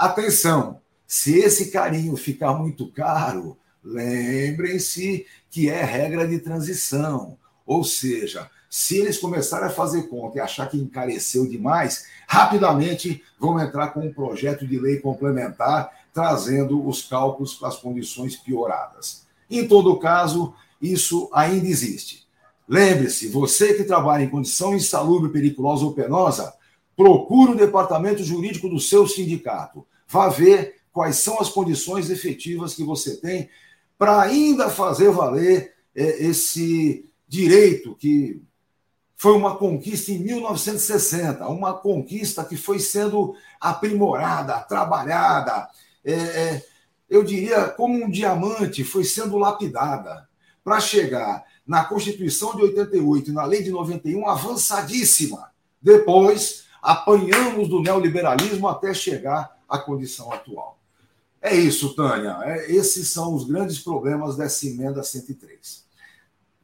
Atenção, 0.00 0.80
se 1.06 1.40
esse 1.40 1.70
carinho 1.70 2.16
ficar 2.16 2.54
muito 2.54 2.90
caro, 2.90 3.58
lembrem-se 3.84 5.26
que 5.50 5.68
é 5.68 5.84
regra 5.84 6.26
de 6.26 6.38
transição. 6.38 7.36
Ou 7.66 7.84
seja, 7.84 8.50
se 8.70 8.96
eles 8.96 9.18
começarem 9.18 9.66
a 9.66 9.70
fazer 9.70 10.04
conta 10.04 10.38
e 10.38 10.40
achar 10.40 10.70
que 10.70 10.78
encareceu 10.78 11.46
demais, 11.46 12.06
rapidamente 12.26 13.22
vão 13.38 13.60
entrar 13.60 13.88
com 13.88 14.00
um 14.00 14.10
projeto 14.10 14.66
de 14.66 14.78
lei 14.78 15.00
complementar, 15.00 15.90
trazendo 16.14 16.82
os 16.88 17.02
cálculos 17.02 17.52
para 17.52 17.68
as 17.68 17.76
condições 17.76 18.36
pioradas. 18.36 19.26
Em 19.50 19.68
todo 19.68 19.98
caso, 19.98 20.54
isso 20.80 21.28
ainda 21.30 21.66
existe. 21.66 22.26
Lembre-se, 22.66 23.28
você 23.28 23.74
que 23.74 23.84
trabalha 23.84 24.22
em 24.22 24.30
condição 24.30 24.74
insalubre, 24.74 25.30
periculosa 25.30 25.84
ou 25.84 25.92
penosa, 25.92 26.54
procure 27.00 27.52
o 27.52 27.56
departamento 27.56 28.22
jurídico 28.22 28.68
do 28.68 28.78
seu 28.78 29.08
sindicato. 29.08 29.86
Vá 30.06 30.28
ver 30.28 30.82
quais 30.92 31.16
são 31.16 31.40
as 31.40 31.48
condições 31.48 32.10
efetivas 32.10 32.74
que 32.74 32.84
você 32.84 33.16
tem 33.16 33.48
para 33.96 34.20
ainda 34.20 34.68
fazer 34.68 35.10
valer 35.10 35.72
é, 35.96 36.26
esse 36.26 37.08
direito 37.26 37.94
que 37.94 38.42
foi 39.16 39.32
uma 39.32 39.56
conquista 39.56 40.12
em 40.12 40.18
1960, 40.18 41.48
uma 41.48 41.72
conquista 41.72 42.44
que 42.44 42.54
foi 42.54 42.78
sendo 42.78 43.34
aprimorada, 43.58 44.60
trabalhada, 44.60 45.70
é, 46.04 46.12
é, 46.12 46.66
eu 47.08 47.24
diria 47.24 47.64
como 47.64 47.94
um 47.94 48.10
diamante, 48.10 48.84
foi 48.84 49.04
sendo 49.04 49.38
lapidada 49.38 50.28
para 50.62 50.78
chegar 50.80 51.46
na 51.66 51.82
Constituição 51.82 52.54
de 52.56 52.60
88 52.60 53.30
e 53.30 53.32
na 53.32 53.46
Lei 53.46 53.62
de 53.62 53.70
91 53.70 54.28
avançadíssima. 54.28 55.50
Depois, 55.80 56.68
apanhamos 56.82 57.68
do 57.68 57.80
neoliberalismo 57.80 58.68
até 58.68 58.92
chegar 58.94 59.58
à 59.68 59.78
condição 59.78 60.32
atual. 60.32 60.78
É 61.40 61.54
isso, 61.54 61.94
Tânia. 61.94 62.38
É, 62.42 62.70
esses 62.70 63.08
são 63.08 63.34
os 63.34 63.44
grandes 63.44 63.78
problemas 63.78 64.36
dessa 64.36 64.66
emenda 64.66 65.02
103. 65.02 65.84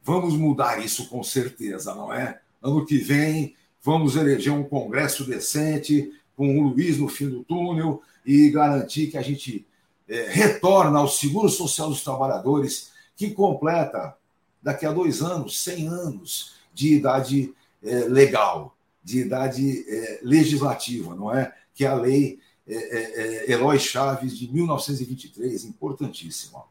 Vamos 0.03 0.35
mudar 0.35 0.83
isso 0.83 1.09
com 1.09 1.23
certeza, 1.23 1.93
não 1.95 2.13
é? 2.13 2.39
Ano 2.61 2.85
que 2.85 2.97
vem, 2.97 3.55
vamos 3.83 4.15
eleger 4.15 4.53
um 4.53 4.63
Congresso 4.63 5.25
decente, 5.25 6.11
com 6.35 6.59
o 6.59 6.69
Luiz 6.69 6.97
no 6.97 7.07
fim 7.07 7.27
do 7.27 7.43
túnel 7.43 8.01
e 8.23 8.49
garantir 8.49 9.07
que 9.07 9.17
a 9.17 9.21
gente 9.21 9.65
é, 10.07 10.27
retorna 10.29 10.99
ao 10.99 11.07
Seguro 11.07 11.49
Social 11.49 11.89
dos 11.89 12.03
Trabalhadores, 12.03 12.91
que 13.15 13.31
completa, 13.31 14.15
daqui 14.61 14.85
a 14.85 14.91
dois 14.91 15.21
anos, 15.21 15.61
100 15.63 15.87
anos 15.87 16.53
de 16.73 16.93
idade 16.93 17.53
é, 17.83 18.01
legal, 18.01 18.76
de 19.07 19.21
idade 19.21 19.85
é, 19.87 20.19
legislativa, 20.21 21.15
não 21.15 21.33
é? 21.33 21.55
Que 21.73 21.85
é 21.85 21.87
a 21.87 21.95
lei 21.95 22.41
é, 22.67 22.75
é, 22.75 23.45
é, 23.45 23.51
Eloy 23.53 23.79
Chaves, 23.79 24.37
de 24.37 24.51
1923, 24.51 25.63
importantíssimo. 25.63 26.65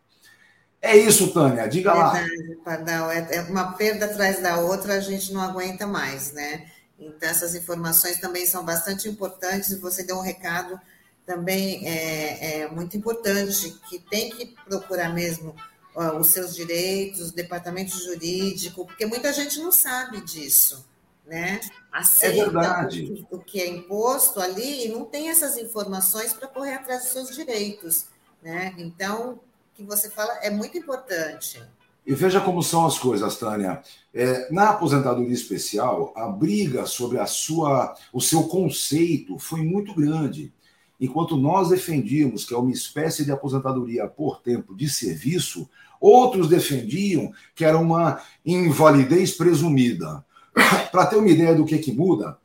É 0.83 0.95
isso, 0.95 1.33
Tânia, 1.33 1.66
diga 1.66 1.95
lá. 1.95 2.12
Pardal, 2.62 3.11
é, 3.11 3.26
é 3.37 3.40
uma 3.40 3.73
perda 3.73 4.05
atrás 4.05 4.43
da 4.43 4.61
outra, 4.61 4.97
a 4.97 5.00
gente 5.00 5.33
não 5.33 5.40
aguenta 5.40 5.87
mais, 5.87 6.35
né? 6.35 6.71
Então, 6.99 7.26
essas 7.26 7.55
informações 7.55 8.19
também 8.19 8.45
são 8.45 8.62
bastante 8.62 9.09
importantes 9.09 9.71
e 9.71 9.76
você 9.76 10.05
deu 10.05 10.19
um 10.19 10.23
recado 10.23 10.78
também 11.25 11.88
é, 11.88 12.61
é 12.61 12.69
muito 12.69 12.99
importante, 12.99 13.75
que 13.88 13.99
tem 13.99 14.28
que 14.28 14.55
procurar 14.66 15.09
mesmo 15.14 15.57
ó, 15.95 16.19
os 16.19 16.26
seus 16.26 16.55
direitos, 16.55 17.31
o 17.31 17.35
departamento 17.35 17.97
jurídico, 17.97 18.85
porque 18.85 19.07
muita 19.07 19.33
gente 19.33 19.59
não 19.59 19.73
sabe 19.73 20.21
disso 20.21 20.85
né? 21.26 21.61
Aceita 21.92 22.61
é 22.61 23.16
o, 23.30 23.37
o, 23.37 23.38
que 23.38 23.61
é 23.61 23.68
imposto 23.68 24.40
ali 24.40 24.87
e 24.87 24.88
não 24.88 25.04
tem 25.04 25.28
essas 25.28 25.56
informações 25.56 26.33
para 26.33 26.49
correr 26.49 26.75
atrás 26.75 27.02
dos 27.02 27.12
seus 27.12 27.35
direitos, 27.35 28.06
né? 28.42 28.75
Então, 28.78 29.33
o 29.33 29.40
que 29.75 29.83
você 29.83 30.09
fala 30.09 30.33
é 30.42 30.50
muito 30.50 30.78
importante. 30.78 31.61
E 32.06 32.14
veja 32.14 32.40
como 32.40 32.62
são 32.62 32.87
as 32.87 32.99
coisas, 32.99 33.37
Tânia. 33.37 33.83
É, 34.14 34.50
na 34.52 34.71
aposentadoria 34.71 35.35
especial, 35.35 36.12
a 36.16 36.28
briga 36.28 36.87
sobre 36.87 37.18
a 37.18 37.26
sua, 37.26 37.97
o 38.12 38.21
seu 38.21 38.45
conceito 38.45 39.38
foi 39.38 39.62
muito 39.62 39.92
grande. 39.95 40.52
Enquanto 41.00 41.37
nós 41.37 41.68
defendíamos 41.68 42.45
que 42.45 42.54
é 42.54 42.56
uma 42.56 42.71
espécie 42.71 43.25
de 43.25 43.33
aposentadoria 43.33 44.06
por 44.06 44.40
tempo 44.40 44.75
de 44.75 44.88
serviço, 44.88 45.68
Outros 46.00 46.49
defendiam 46.49 47.33
que 47.54 47.64
era 47.64 47.78
uma 47.78 48.21
invalidez 48.45 49.33
presumida. 49.33 50.25
Para 50.91 51.07
ter 51.07 51.17
uma 51.17 51.29
ideia 51.29 51.55
do 51.55 51.65
que, 51.65 51.79
que 51.79 51.93
muda, 51.93 52.39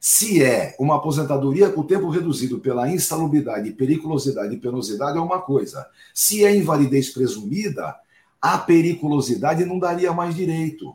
se 0.00 0.42
é 0.42 0.76
uma 0.78 0.96
aposentadoria 0.96 1.70
com 1.70 1.82
tempo 1.82 2.10
reduzido 2.10 2.58
pela 2.58 2.90
insalubridade, 2.90 3.72
periculosidade 3.72 4.54
e 4.54 4.58
penosidade, 4.58 5.16
é 5.16 5.20
uma 5.20 5.40
coisa. 5.40 5.86
Se 6.12 6.44
é 6.44 6.54
invalidez 6.54 7.08
presumida, 7.08 7.96
a 8.40 8.58
periculosidade 8.58 9.64
não 9.64 9.78
daria 9.78 10.12
mais 10.12 10.34
direito. 10.34 10.94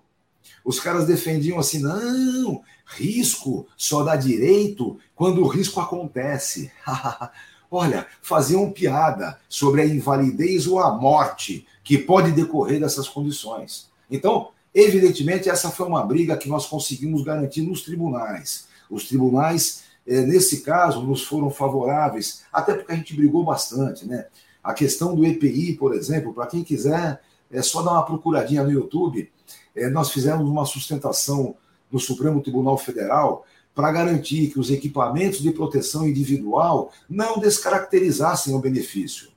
Os 0.64 0.80
caras 0.80 1.08
defendiam 1.08 1.58
assim: 1.58 1.80
não, 1.80 2.62
risco 2.86 3.68
só 3.76 4.04
dá 4.04 4.16
direito 4.16 5.00
quando 5.16 5.42
o 5.42 5.48
risco 5.48 5.80
acontece. 5.80 6.72
Olha, 7.72 8.06
faziam 8.22 8.72
piada 8.72 9.40
sobre 9.48 9.82
a 9.82 9.86
invalidez 9.86 10.68
ou 10.68 10.80
a 10.80 10.96
morte 10.96 11.66
que 11.84 11.98
pode 11.98 12.32
decorrer 12.32 12.80
dessas 12.80 13.08
condições. 13.08 13.90
Então, 14.10 14.50
evidentemente, 14.74 15.50
essa 15.50 15.70
foi 15.70 15.88
uma 15.88 16.06
briga 16.06 16.38
que 16.38 16.50
nós 16.50 16.66
conseguimos 16.66 17.24
garantir 17.24 17.62
nos 17.62 17.82
tribunais. 17.82 18.68
Os 18.90 19.08
tribunais, 19.08 19.84
eh, 20.06 20.22
nesse 20.22 20.62
caso, 20.62 21.02
nos 21.02 21.24
foram 21.24 21.50
favoráveis, 21.50 22.44
até 22.52 22.74
porque 22.74 22.92
a 22.92 22.96
gente 22.96 23.16
brigou 23.16 23.44
bastante, 23.44 24.06
né? 24.06 24.28
A 24.64 24.74
questão 24.74 25.16
do 25.16 25.26
EPI, 25.26 25.74
por 25.74 25.96
exemplo, 25.96 26.34
para 26.34 26.48
quem 26.48 26.64
quiser, 26.64 27.22
é 27.52 27.62
só 27.62 27.82
dar 27.82 27.92
uma 27.92 28.06
procuradinha 28.06 28.64
no 28.64 28.72
YouTube. 28.72 29.32
É, 29.76 29.90
nós 29.90 30.12
fizemos 30.12 30.48
uma 30.48 30.66
sustentação 30.66 31.56
no 31.92 32.00
Supremo 32.00 32.42
Tribunal 32.42 32.78
Federal 32.78 33.46
para 33.74 33.92
garantir 33.92 34.50
que 34.52 34.60
os 34.60 34.70
equipamentos 34.70 35.40
de 35.40 35.52
proteção 35.52 36.08
individual 36.08 36.92
não 37.10 37.40
descaracterizassem 37.40 38.54
o 38.54 38.60
benefício. 38.60 39.30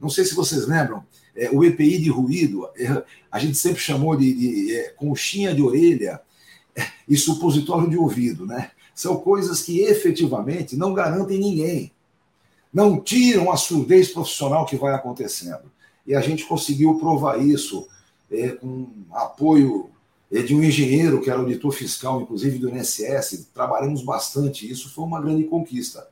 Não 0.00 0.08
sei 0.08 0.24
se 0.24 0.34
vocês 0.34 0.66
lembram, 0.66 1.04
é, 1.36 1.50
o 1.50 1.64
EPI 1.64 1.98
de 1.98 2.10
ruído, 2.10 2.68
é, 2.76 3.02
a 3.30 3.38
gente 3.38 3.56
sempre 3.56 3.80
chamou 3.80 4.16
de, 4.16 4.32
de 4.32 4.76
é, 4.76 4.88
conchinha 4.90 5.54
de 5.54 5.62
orelha 5.62 6.20
é, 6.76 6.86
e 7.08 7.16
supositório 7.16 7.88
de 7.88 7.96
ouvido, 7.96 8.46
né? 8.46 8.70
São 8.94 9.16
coisas 9.16 9.62
que 9.62 9.80
efetivamente 9.80 10.76
não 10.76 10.92
garantem 10.92 11.38
ninguém, 11.38 11.92
não 12.72 13.00
tiram 13.00 13.50
a 13.50 13.56
surdez 13.56 14.10
profissional 14.10 14.66
que 14.66 14.76
vai 14.76 14.94
acontecendo 14.94 15.70
e 16.06 16.14
a 16.14 16.20
gente 16.20 16.44
conseguiu 16.44 16.98
provar 16.98 17.40
isso 17.40 17.86
é, 18.30 18.48
com 18.48 18.88
apoio 19.12 19.90
é, 20.30 20.42
de 20.42 20.54
um 20.54 20.62
engenheiro 20.62 21.20
que 21.20 21.30
era 21.30 21.40
auditor 21.40 21.72
fiscal, 21.72 22.20
inclusive 22.20 22.58
do 22.58 22.68
INSS, 22.68 23.48
trabalhamos 23.52 24.02
bastante, 24.02 24.70
isso 24.70 24.92
foi 24.94 25.04
uma 25.04 25.20
grande 25.20 25.44
conquista. 25.44 26.06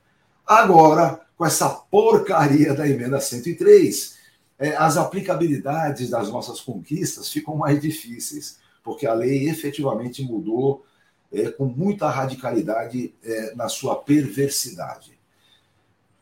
Agora, 0.47 1.21
com 1.37 1.45
essa 1.45 1.69
porcaria 1.69 2.75
da 2.75 2.89
emenda 2.89 3.21
103, 3.21 4.18
é, 4.59 4.75
as 4.77 4.97
aplicabilidades 4.97 6.11
das 6.11 6.31
nossas 6.31 6.61
conquistas 6.61 7.31
ficam 7.31 7.57
mais 7.57 7.81
difíceis, 7.81 8.59
porque 8.83 9.07
a 9.07 9.15
lei 9.15 9.49
efetivamente 9.49 10.23
mudou 10.23 10.85
é, 11.33 11.50
com 11.50 11.67
muita 11.67 12.09
radicalidade 12.11 13.15
é, 13.23 13.55
na 13.55 13.69
sua 13.69 13.97
perversidade. 13.97 15.19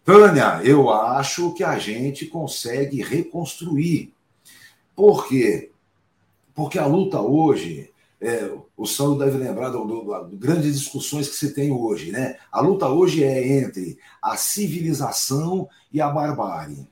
Tânia, 0.04 0.60
eu 0.62 0.90
acho 0.90 1.52
que 1.54 1.64
a 1.64 1.78
gente 1.78 2.26
consegue 2.26 3.02
reconstruir. 3.02 4.12
Por 4.94 5.26
quê? 5.26 5.70
Porque 6.54 6.78
a 6.78 6.86
luta 6.86 7.20
hoje, 7.20 7.90
é, 8.20 8.50
o 8.76 8.86
Sandro 8.86 9.18
deve 9.18 9.36
lembrar 9.38 9.70
do, 9.70 9.84
do, 9.84 10.36
grandes 10.36 10.78
discussões 10.78 11.28
que 11.28 11.34
se 11.34 11.52
tem 11.52 11.72
hoje, 11.72 12.12
né? 12.12 12.36
A 12.52 12.60
luta 12.60 12.88
hoje 12.88 13.24
é 13.24 13.58
entre 13.58 13.98
a 14.22 14.36
civilização 14.36 15.68
e 15.92 16.00
a 16.00 16.08
barbárie. 16.08 16.86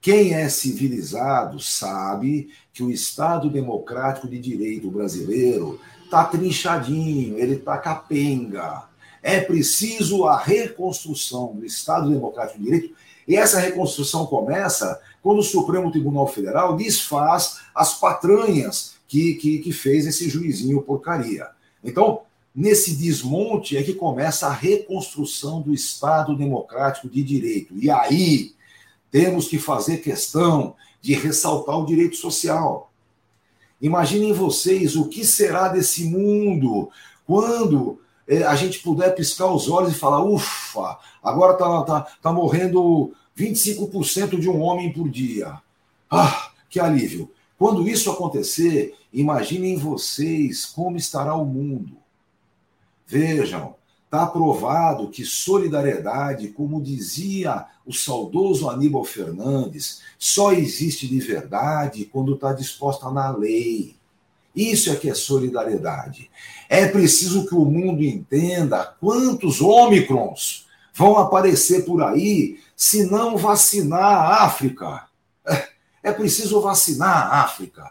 Quem 0.00 0.32
é 0.32 0.48
civilizado 0.48 1.58
sabe 1.58 2.50
que 2.72 2.82
o 2.82 2.90
Estado 2.90 3.50
democrático 3.50 4.28
de 4.28 4.38
direito 4.38 4.90
brasileiro 4.90 5.80
está 6.04 6.24
trinchadinho, 6.24 7.36
ele 7.38 7.54
está 7.54 7.76
capenga. 7.76 8.84
É 9.22 9.40
preciso 9.40 10.24
a 10.24 10.38
reconstrução 10.38 11.54
do 11.54 11.64
Estado 11.64 12.08
Democrático 12.08 12.58
de 12.58 12.64
Direito, 12.64 12.94
e 13.26 13.36
essa 13.36 13.58
reconstrução 13.58 14.24
começa 14.24 15.00
quando 15.22 15.40
o 15.40 15.42
Supremo 15.42 15.90
Tribunal 15.90 16.26
Federal 16.26 16.76
desfaz 16.76 17.58
as 17.74 17.98
patranhas 17.98 18.94
que, 19.06 19.34
que, 19.34 19.58
que 19.58 19.72
fez 19.72 20.06
esse 20.06 20.30
juizinho 20.30 20.80
porcaria. 20.80 21.48
Então, 21.82 22.22
nesse 22.54 22.94
desmonte 22.94 23.76
é 23.76 23.82
que 23.82 23.92
começa 23.92 24.46
a 24.46 24.52
reconstrução 24.52 25.60
do 25.60 25.74
Estado 25.74 26.36
Democrático 26.36 27.08
de 27.08 27.22
Direito. 27.22 27.74
E 27.76 27.90
aí 27.90 28.54
temos 29.10 29.48
que 29.48 29.58
fazer 29.58 29.98
questão 29.98 30.74
de 31.00 31.14
ressaltar 31.14 31.78
o 31.78 31.86
direito 31.86 32.16
social. 32.16 32.90
Imaginem 33.80 34.32
vocês 34.32 34.96
o 34.96 35.08
que 35.08 35.24
será 35.24 35.68
desse 35.68 36.04
mundo 36.04 36.90
quando 37.26 38.00
é, 38.26 38.42
a 38.42 38.54
gente 38.56 38.80
puder 38.80 39.14
piscar 39.14 39.46
os 39.46 39.68
olhos 39.68 39.92
e 39.92 39.98
falar, 39.98 40.22
ufa, 40.22 40.98
agora 41.22 41.54
tá, 41.54 41.82
tá, 41.82 42.00
tá 42.20 42.32
morrendo 42.32 43.12
25% 43.36 44.38
de 44.38 44.48
um 44.48 44.60
homem 44.60 44.92
por 44.92 45.08
dia. 45.08 45.60
Ah, 46.10 46.50
que 46.68 46.80
alívio. 46.80 47.30
Quando 47.56 47.88
isso 47.88 48.10
acontecer, 48.10 48.94
imaginem 49.12 49.76
vocês 49.76 50.64
como 50.66 50.96
estará 50.96 51.34
o 51.34 51.44
mundo. 51.44 51.96
Vejam, 53.06 53.74
está 54.08 54.26
provado 54.26 55.10
que 55.10 55.22
solidariedade, 55.22 56.48
como 56.48 56.80
dizia 56.80 57.66
o 57.84 57.92
saudoso 57.92 58.70
Aníbal 58.70 59.04
Fernandes, 59.04 60.00
só 60.18 60.50
existe 60.50 61.06
de 61.06 61.20
verdade 61.20 62.06
quando 62.06 62.34
está 62.34 62.54
disposta 62.54 63.10
na 63.10 63.30
lei. 63.30 63.94
Isso 64.56 64.90
é 64.90 64.96
que 64.96 65.10
é 65.10 65.14
solidariedade. 65.14 66.30
É 66.70 66.88
preciso 66.88 67.46
que 67.46 67.54
o 67.54 67.66
mundo 67.66 68.02
entenda 68.02 68.96
quantos 68.98 69.60
ômicrons 69.60 70.66
vão 70.94 71.18
aparecer 71.18 71.84
por 71.84 72.02
aí 72.02 72.58
se 72.74 73.04
não 73.04 73.36
vacinar 73.36 74.02
a 74.02 74.44
África. 74.44 75.06
É 76.02 76.12
preciso 76.12 76.62
vacinar 76.62 77.10
a 77.10 77.42
África. 77.42 77.90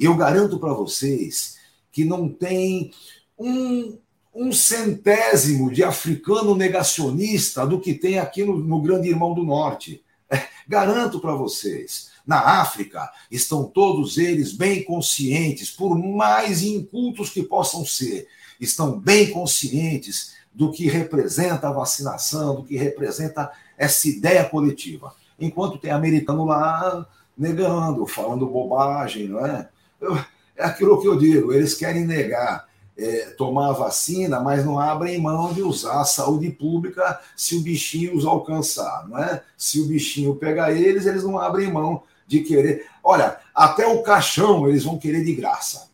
Eu 0.00 0.16
garanto 0.16 0.58
para 0.58 0.72
vocês 0.72 1.58
que 1.92 2.04
não 2.04 2.28
tem 2.28 2.90
um, 3.38 3.98
um 4.38 4.52
centésimo 4.52 5.68
de 5.68 5.82
africano 5.82 6.54
negacionista 6.54 7.66
do 7.66 7.80
que 7.80 7.92
tem 7.92 8.20
aqui 8.20 8.44
no, 8.44 8.56
no 8.56 8.80
Grande 8.80 9.08
Irmão 9.08 9.34
do 9.34 9.42
Norte. 9.42 10.00
É, 10.30 10.46
garanto 10.68 11.18
para 11.18 11.34
vocês 11.34 12.10
na 12.24 12.60
África, 12.60 13.10
estão 13.30 13.64
todos 13.64 14.18
eles 14.18 14.52
bem 14.52 14.84
conscientes, 14.84 15.70
por 15.70 15.98
mais 15.98 16.62
incultos 16.62 17.30
que 17.30 17.42
possam 17.42 17.86
ser, 17.86 18.28
estão 18.60 19.00
bem 19.00 19.30
conscientes 19.30 20.34
do 20.52 20.70
que 20.70 20.86
representa 20.86 21.68
a 21.68 21.72
vacinação, 21.72 22.56
do 22.56 22.64
que 22.64 22.76
representa 22.76 23.50
essa 23.78 24.06
ideia 24.08 24.44
coletiva. 24.44 25.14
Enquanto 25.40 25.78
tem 25.78 25.90
americano 25.90 26.44
lá 26.44 27.08
negando, 27.36 28.06
falando 28.06 28.46
bobagem, 28.46 29.28
não 29.28 29.44
é? 29.44 29.68
Eu, 29.98 30.14
é 30.54 30.64
aquilo 30.64 31.00
que 31.00 31.08
eu 31.08 31.16
digo, 31.16 31.52
eles 31.52 31.74
querem 31.74 32.04
negar 32.04 32.67
é, 32.98 33.30
tomar 33.30 33.70
a 33.70 33.72
vacina, 33.72 34.40
mas 34.40 34.64
não 34.64 34.78
abrem 34.78 35.20
mão 35.20 35.52
de 35.52 35.62
usar 35.62 36.00
a 36.00 36.04
saúde 36.04 36.50
pública 36.50 37.20
se 37.36 37.56
o 37.56 37.60
bichinho 37.60 38.16
os 38.16 38.26
alcançar, 38.26 39.08
não 39.08 39.18
é? 39.18 39.42
Se 39.56 39.80
o 39.80 39.86
bichinho 39.86 40.34
pegar 40.34 40.72
eles, 40.72 41.06
eles 41.06 41.22
não 41.22 41.38
abrem 41.38 41.72
mão 41.72 42.02
de 42.26 42.40
querer. 42.40 42.86
Olha, 43.02 43.38
até 43.54 43.86
o 43.86 44.02
caixão 44.02 44.68
eles 44.68 44.82
vão 44.82 44.98
querer 44.98 45.24
de 45.24 45.32
graça. 45.32 45.88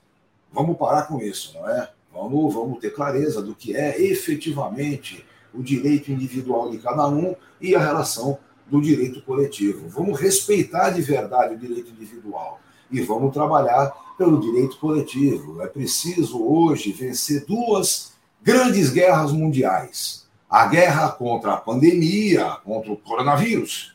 Vamos 0.51 0.79
parar 0.79 1.03
com 1.03 1.21
isso, 1.21 1.53
não 1.55 1.69
é? 1.69 1.91
Vamos, 2.11 2.55
vamos 2.55 2.79
ter 2.79 2.95
clareza 2.95 3.43
do 3.43 3.55
que 3.55 3.77
é 3.77 4.01
efetivamente 4.01 5.25
o 5.53 5.63
direito 5.63 6.11
individual 6.11 6.71
de 6.71 6.79
cada 6.79 7.07
um 7.07 7.37
e 7.61 7.75
a 7.75 7.81
relação 7.81 8.39
do 8.67 8.81
direito 8.81 9.21
coletivo. 9.23 9.89
Vamos 9.89 10.19
respeitar 10.19 10.91
de 10.91 11.03
verdade 11.03 11.55
o 11.55 11.59
direito 11.59 11.91
individual 11.91 12.61
e 12.91 13.01
vamos 13.01 13.33
trabalhar 13.33 13.93
pelo 14.17 14.41
direito 14.41 14.77
coletivo. 14.79 15.63
É 15.63 15.67
preciso 15.67 16.43
hoje 16.43 16.93
vencer 16.93 17.45
duas 17.45 18.13
grandes 18.43 18.91
guerras 18.91 19.33
mundiais: 19.33 20.27
a 20.49 20.67
guerra 20.67 21.09
contra 21.11 21.55
a 21.55 21.57
pandemia, 21.57 22.59
contra 22.65 22.93
o 22.93 22.97
coronavírus, 22.97 23.95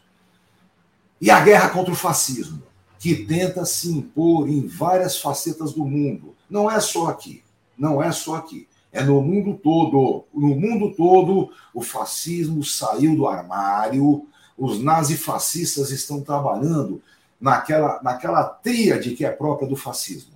e 1.21 1.30
a 1.30 1.39
guerra 1.39 1.69
contra 1.69 1.93
o 1.93 1.95
fascismo, 1.95 2.62
que 2.99 3.15
tenta 3.15 3.65
se 3.65 3.89
impor 3.89 4.49
em 4.49 4.67
várias 4.67 5.19
facetas 5.19 5.73
do 5.73 5.86
mundo. 5.86 6.36
Não 6.49 6.69
é 6.69 6.80
só 6.80 7.08
aqui, 7.08 7.43
não 7.78 8.02
é 8.02 8.12
só 8.12 8.36
aqui. 8.36 8.67
É 8.91 9.04
no 9.04 9.21
mundo 9.21 9.54
todo. 9.54 10.25
No 10.34 10.56
mundo 10.56 10.93
todo, 10.95 11.52
o 11.73 11.82
fascismo 11.82 12.63
saiu 12.63 13.15
do 13.15 13.28
armário, 13.28 14.28
os 14.58 14.82
nazifascistas 14.82 15.91
estão 15.91 16.21
trabalhando 16.21 17.02
naquela, 17.39 18.02
naquela 18.02 18.43
tríade 18.43 19.15
que 19.15 19.25
é 19.25 19.32
própria 19.32 19.67
do 19.67 19.75
fascismo. 19.75 20.34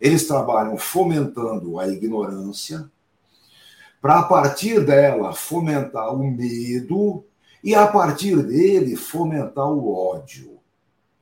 Eles 0.00 0.26
trabalham 0.26 0.76
fomentando 0.76 1.78
a 1.78 1.88
ignorância, 1.88 2.90
para 4.00 4.20
a 4.20 4.22
partir 4.22 4.84
dela 4.84 5.32
fomentar 5.32 6.14
o 6.14 6.30
medo 6.30 7.24
e 7.62 7.74
a 7.74 7.86
partir 7.86 8.42
dele 8.42 8.94
fomentar 8.94 9.68
o 9.68 9.92
ódio. 9.92 10.58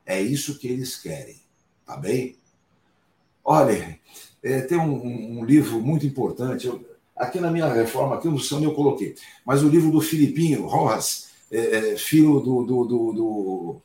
É 0.04 0.20
isso 0.20 0.58
que 0.58 0.68
eles 0.68 0.96
querem, 0.96 1.40
tá 1.86 1.96
bem? 1.96 2.36
Olha, 3.42 3.98
é, 4.42 4.60
tem 4.60 4.76
um, 4.76 5.38
um, 5.38 5.44
livro 5.44 5.80
muito 5.80 6.04
importante. 6.04 6.66
Eu, 6.66 6.84
aqui 7.16 7.40
na 7.40 7.50
minha 7.50 7.72
reforma, 7.72 8.16
aqui 8.16 8.28
no 8.28 8.38
sei 8.38 8.64
eu 8.64 8.74
coloquei, 8.74 9.14
mas 9.46 9.62
o 9.62 9.68
livro 9.68 9.90
do 9.90 10.00
Filipinho 10.00 10.66
Rojas, 10.66 11.30
é, 11.50 11.92
é, 11.92 11.96
filho 11.96 12.40
do, 12.40 12.64
do, 12.64 12.84
do, 12.84 13.12
do, 13.12 13.76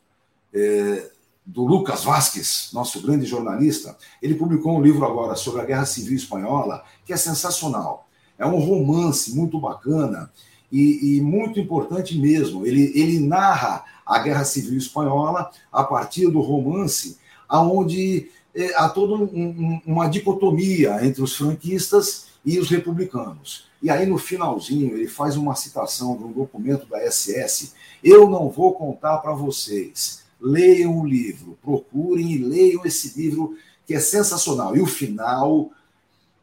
é, 0.53 1.09
do 1.49 1.65
Lucas 1.65 2.03
Vasques, 2.03 2.69
nosso 2.73 3.01
grande 3.01 3.25
jornalista, 3.25 3.97
ele 4.21 4.35
publicou 4.35 4.77
um 4.77 4.81
livro 4.81 5.03
agora 5.03 5.35
sobre 5.35 5.61
a 5.61 5.65
Guerra 5.65 5.85
Civil 5.85 6.15
Espanhola, 6.15 6.83
que 7.03 7.11
é 7.11 7.17
sensacional. 7.17 8.07
É 8.37 8.45
um 8.45 8.59
romance 8.59 9.35
muito 9.35 9.59
bacana 9.59 10.31
e, 10.71 11.17
e, 11.17 11.21
muito 11.21 11.59
importante 11.59 12.15
mesmo. 12.19 12.67
Ele, 12.67 12.91
ele 12.93 13.19
narra 13.19 13.83
a 14.05 14.19
Guerra 14.19 14.45
Civil 14.45 14.77
Espanhola 14.77 15.49
a 15.71 15.83
partir 15.83 16.29
do 16.29 16.39
romance, 16.39 17.17
aonde 17.47 18.29
é, 18.53 18.75
há 18.75 18.87
toda 18.87 19.15
um, 19.15 19.23
um, 19.23 19.81
uma 19.87 20.07
dicotomia 20.07 21.03
entre 21.03 21.23
os 21.23 21.35
franquistas 21.35 22.27
e 22.45 22.59
os 22.59 22.69
republicanos. 22.69 23.67
E 23.81 23.89
aí, 23.89 24.05
no 24.05 24.19
finalzinho, 24.19 24.95
ele 24.95 25.07
faz 25.07 25.35
uma 25.35 25.55
citação 25.55 26.15
de 26.15 26.25
um 26.25 26.31
documento 26.31 26.85
da 26.85 26.99
SS. 27.09 27.73
Eu 28.03 28.29
não 28.29 28.51
vou 28.51 28.75
contar 28.75 29.17
para 29.17 29.33
vocês. 29.33 30.28
Leiam 30.39 30.97
o 30.97 31.05
livro, 31.05 31.57
procurem 31.61 32.31
e 32.31 32.37
leiam 32.37 32.85
esse 32.85 33.19
livro 33.19 33.57
que 33.85 33.93
é 33.93 33.99
sensacional. 33.99 34.75
E 34.75 34.81
o 34.81 34.85
final, 34.85 35.71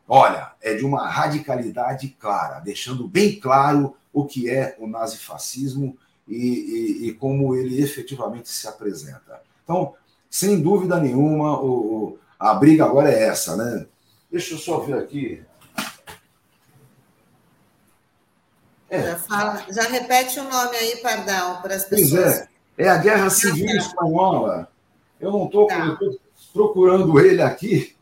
olha, 0.07 0.53
é 0.61 0.75
de 0.75 0.85
uma 0.85 1.09
radicalidade 1.09 2.09
clara, 2.09 2.61
deixando 2.61 3.09
bem 3.09 3.39
claro 3.39 3.97
o 4.13 4.25
que 4.25 4.51
é 4.51 4.77
o 4.79 4.87
nazifascismo 4.87 5.97
e, 6.27 6.37
e, 6.37 7.09
e 7.09 7.15
como 7.15 7.55
ele 7.55 7.81
efetivamente 7.83 8.49
se 8.49 8.67
apresenta. 8.67 9.41
Então, 9.63 9.95
sem 10.29 10.61
dúvida 10.61 10.99
nenhuma, 10.99 11.61
o, 11.61 12.19
a 12.39 12.55
briga 12.55 12.85
agora 12.85 13.11
é 13.11 13.29
essa, 13.29 13.57
né? 13.57 13.87
Deixa 14.31 14.55
eu 14.55 14.59
só 14.59 14.81
ver 14.81 14.99
aqui. 14.99 15.43
É. 18.89 19.03
Já, 19.03 19.17
fala, 19.19 19.67
já 19.71 19.83
repete 19.83 20.39
o 20.39 20.45
nome 20.45 20.77
aí, 20.77 20.97
Pardal, 20.97 21.61
para 21.61 21.75
as 21.75 21.85
pessoas. 21.85 22.11
Pois 22.11 22.41
é, 22.41 22.49
é 22.77 22.89
a 22.89 22.97
Guerra 22.99 23.31
Civil 23.31 23.77
Espanhola. 23.77 24.69
Eu 25.21 25.33
não 25.33 25.47
estou 25.47 25.67
tá. 25.67 25.99
procurando 26.53 27.19
ele 27.19 27.43
aqui. 27.43 27.97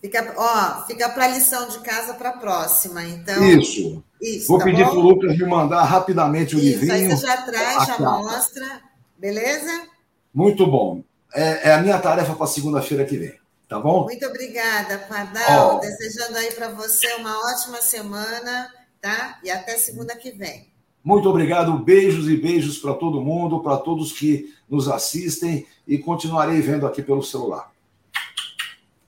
Fica, 0.00 0.32
ó, 0.36 0.86
fica 0.86 1.08
para 1.08 1.24
a 1.24 1.28
lição 1.28 1.68
de 1.68 1.80
casa 1.80 2.14
para 2.14 2.30
a 2.30 2.36
próxima, 2.36 3.02
então. 3.04 3.42
Isso. 3.44 4.02
Isso 4.20 4.48
Vou 4.48 4.58
tá 4.58 4.64
pedir 4.64 4.84
para 4.84 4.98
o 4.98 5.00
Lucas 5.00 5.36
me 5.36 5.44
mandar 5.44 5.82
rapidamente 5.84 6.56
o 6.56 6.58
Isso, 6.58 6.66
livrinho. 6.66 6.92
Aí 6.92 7.08
você 7.08 7.26
já 7.26 7.42
traz, 7.42 7.86
já 7.86 7.98
mostra, 7.98 8.82
beleza? 9.16 9.88
Muito 10.34 10.66
bom. 10.66 11.02
É, 11.34 11.68
é 11.68 11.74
a 11.74 11.78
minha 11.78 11.98
tarefa 11.98 12.34
para 12.34 12.46
segunda-feira 12.46 13.04
que 13.04 13.16
vem. 13.16 13.38
Tá 13.68 13.78
bom? 13.78 14.04
Muito 14.04 14.24
obrigada, 14.24 14.98
Pardal. 14.98 15.76
Oh. 15.76 15.80
Desejando 15.80 16.38
aí 16.38 16.52
para 16.52 16.68
você 16.70 17.12
uma 17.14 17.52
ótima 17.52 17.82
semana, 17.82 18.72
tá? 19.00 19.38
E 19.44 19.50
até 19.50 19.76
segunda 19.76 20.16
que 20.16 20.30
vem. 20.30 20.72
Muito 21.02 21.28
obrigado, 21.28 21.78
beijos 21.78 22.28
e 22.28 22.36
beijos 22.36 22.78
para 22.78 22.94
todo 22.94 23.20
mundo, 23.20 23.60
para 23.60 23.76
todos 23.78 24.12
que 24.12 24.54
nos 24.68 24.88
assistem 24.88 25.66
e 25.86 25.98
continuarei 25.98 26.60
vendo 26.60 26.86
aqui 26.86 27.02
pelo 27.02 27.22
celular. 27.22 27.70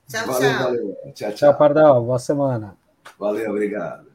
Tchau, 0.08 0.26
valeu, 0.26 0.50
tchau. 0.50 0.62
Valeu. 0.64 0.96
Tchau, 1.02 1.12
tchau. 1.12 1.32
Tchau, 1.32 1.54
Pardal. 1.56 2.04
Boa 2.04 2.18
semana. 2.18 2.76
Valeu, 3.18 3.50
obrigado. 3.50 4.09